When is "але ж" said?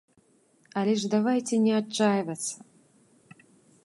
0.79-1.11